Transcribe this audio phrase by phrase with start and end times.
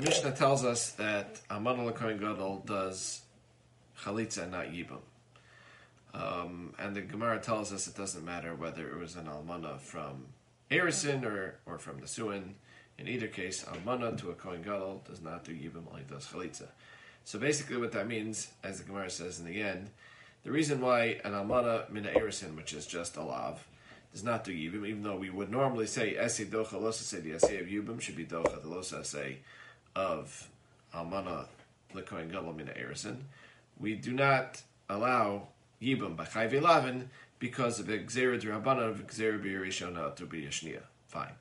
[0.00, 3.22] Mishnah tells us that Aman Kohen Gadol does
[4.02, 5.00] chalitza and not yibum.
[6.14, 10.26] Um, and the Gemara tells us it doesn't matter whether it was an almana from
[10.70, 12.54] Erison or, or from the Suin.
[12.98, 16.68] In either case, almana to a Kohen Gadol does not do yibum, only does chalitza.
[17.24, 19.90] So basically, what that means, as the Gemara says in the end,
[20.44, 23.66] the reason why an almana mina Erison, which is just a lav,
[24.12, 27.32] does not do yibum, even though we would normally say esi docha losa say the
[27.32, 29.38] esi of yibum should be docha the losa say
[29.96, 30.48] of
[30.94, 31.46] almana
[31.94, 33.16] lekohen gadol mina erison.
[33.78, 35.48] We do not allow
[35.80, 37.06] yibum b'chayv elavin
[37.38, 40.82] because of gzera derabbanan of gzera b'yerishona to be yashnia.
[41.06, 41.34] Fine.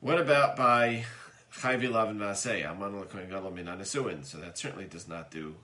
[0.00, 1.04] What about by
[1.52, 4.24] chayv elavin v'asei almana lekohen gadol mina nesuin?
[4.24, 5.54] So that certainly does not do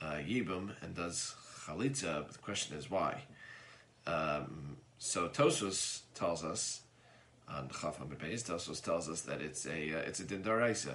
[0.00, 1.34] uh, yibum and does
[1.66, 2.24] chalitza.
[2.24, 3.22] But the question is why.
[4.06, 6.80] Um, so Tosfos tells us
[7.50, 10.94] on Chaf Beis, Tosfos tells us that it's a uh, it's a din daraisa.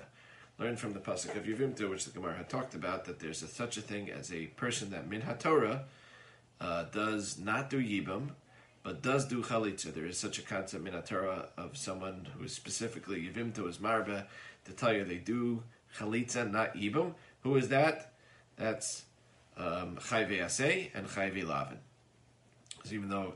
[0.60, 3.48] Learned from the pasuk of Yevimta, which the Gemara had talked about, that there's a,
[3.48, 5.82] such a thing as a person that min haTorah
[6.62, 8.30] uh, does not do yibum,
[8.84, 9.92] but does do chalitza.
[9.94, 14.26] There is such a concept min haTorah of someone who is specifically Yevimta is marba
[14.66, 15.64] to tell you they do
[15.98, 17.16] chalitza, not yibum.
[17.42, 18.14] Who is that?
[18.56, 19.06] That's
[19.58, 21.80] um, chayve asay and chayve lavin.
[22.84, 23.34] So even though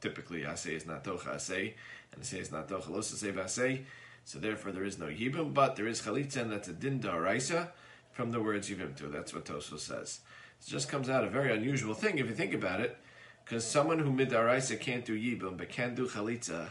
[0.00, 1.74] typically asay is not docha asay,
[2.12, 3.84] and asay is not docha los asay asay.
[4.24, 7.68] So therefore there is no yibum, but there is chalitza, and that's a din daraisa
[8.12, 9.06] from the words yibum to.
[9.06, 10.20] That's what Tosfos says.
[10.60, 12.98] It just comes out a very unusual thing if you think about it,
[13.44, 16.68] because someone who midaraisa can't do yibum but can do chalitza.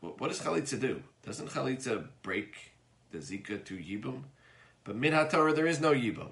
[0.00, 1.02] What does chalitza do?
[1.24, 2.72] Doesn't chalitza break
[3.10, 4.22] the zika to yibum?
[4.84, 6.30] But min haTorah there is no yibum.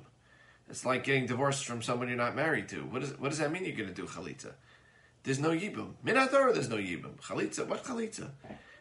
[0.69, 2.85] It's like getting divorced from someone you're not married to.
[2.85, 4.53] What, is, what does that mean you're going to do chalitza?
[5.23, 5.93] There's no yibum.
[6.05, 7.21] Minatora, there's no yibum.
[7.21, 8.31] Chalitza, what chalitza?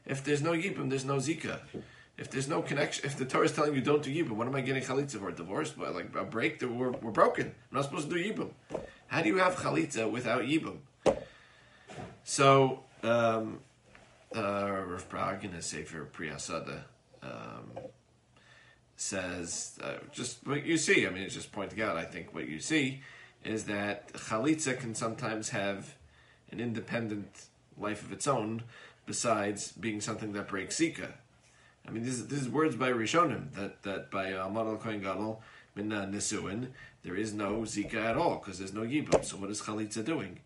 [0.05, 1.59] If there's no yibum, there's no zika.
[2.17, 4.55] If there's no connection, if the Torah is telling you don't do yibum, what am
[4.55, 5.31] I getting chalitza for?
[5.31, 5.75] Divorce?
[5.77, 6.61] Well, like a break?
[6.61, 7.45] We're, we're broken.
[7.47, 8.49] I'm not supposed to do yibum.
[9.07, 10.77] How do you have chalitza without yibum?
[12.23, 13.59] So, um,
[14.35, 16.81] uh, Rav Prague in his Sefer Priyasada
[17.23, 17.71] um,
[18.95, 22.47] says, uh, just what you see, I mean, it's just pointing out, I think what
[22.47, 23.01] you see
[23.43, 25.95] is that chalitza can sometimes have
[26.51, 27.45] an independent
[27.77, 28.63] life of its own
[29.05, 31.13] besides being something that breaks Zika.
[31.87, 35.41] I mean, this is words by Rishonim, that, that by Amad al Kohen Gadol,
[35.75, 36.67] Min Nisuin,
[37.03, 39.23] there is no Zika at all, because there's no Yibum.
[39.23, 40.39] So what is Chalitza doing?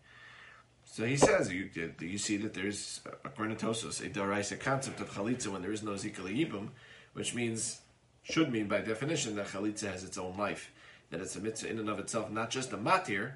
[0.86, 1.68] So he says, you,
[2.00, 5.82] you see that there's, according to Tosfos, a Daraisa concept of Chalitza when there is
[5.82, 6.68] no Zika Yibum,
[7.14, 7.80] which means,
[8.22, 10.70] should mean by definition that Chalitza has its own life,
[11.10, 13.32] that it's a mitzvah in and of itself, not just a matir,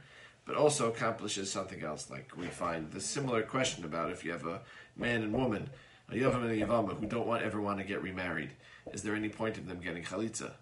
[0.48, 2.10] but also accomplishes something else.
[2.10, 4.62] Like we find the similar question about if you have a
[4.97, 5.69] man and woman,
[6.10, 8.53] a Yavam and a Yavama, who don't want ever want to get remarried,
[8.91, 10.53] is there any point in them getting chalitza?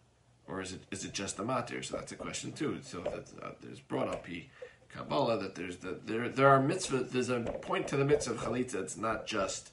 [0.48, 1.84] Or is it is it just a matir?
[1.84, 2.80] So that's a question too.
[2.82, 4.50] So that uh, there's brought up he
[4.88, 7.04] Kabbalah that there's the, there there are mitzvah.
[7.04, 8.82] There's a point to the mitzvah of chalitza.
[8.82, 9.70] It's not just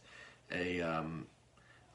[0.52, 1.26] a um,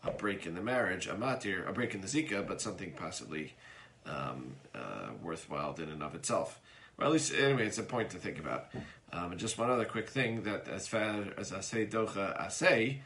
[0.03, 3.55] a break in the marriage, a matir, a break in the zika, but something possibly
[4.07, 6.61] um, uh, worthwhile in and of itself.
[6.99, 8.71] Well, at least anyway, it's a point to think about.
[9.13, 12.99] Um, and just one other quick thing that as far as asay docha asay,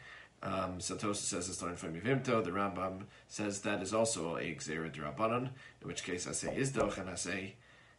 [0.43, 2.43] um, Satosa says it's learned from Yevimto.
[2.43, 5.51] The Rambam says that is also a gzera drabanan,
[5.83, 7.53] in which case asay is docha and asay.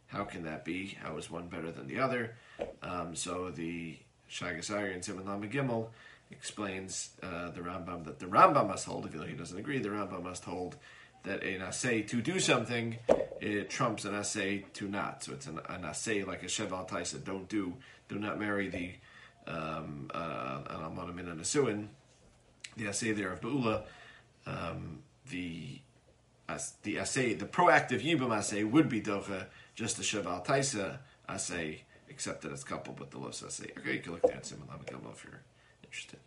[0.08, 0.98] How can that be?
[1.00, 2.34] How is one better than the other?
[2.82, 3.96] Um, so the
[4.30, 5.88] Shaagas Aryeh and Siman Lamed Gimmel
[6.30, 9.90] explains uh, the Rambam that the Rambam must hold, even though he doesn't agree, the
[9.90, 10.76] Rambam must hold
[11.24, 12.98] that an assay to do something
[13.44, 15.22] it trumps an assay to not.
[15.22, 17.22] So it's an, an assay like a sheval taisa.
[17.22, 17.74] Don't do,
[18.08, 18.90] do not marry the
[19.46, 21.90] um, uh, an almanamin and a suin.
[22.76, 23.84] The assay there of Beula,
[24.46, 25.80] um, the
[26.48, 30.98] as, the assay, the proactive yibum assay would be docha, just the sheval taisa
[31.28, 33.70] assay, except that it's coupled with the los assay.
[33.78, 35.42] Okay, you can look there at Siman if you're
[35.82, 36.18] interested.